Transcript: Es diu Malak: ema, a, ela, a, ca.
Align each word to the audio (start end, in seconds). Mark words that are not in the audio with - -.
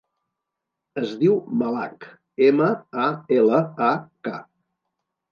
Es 1.01 1.09
diu 1.23 1.35
Malak: 1.59 2.07
ema, 2.47 2.69
a, 3.03 3.05
ela, 3.35 3.59
a, 3.89 3.91
ca. 4.29 4.41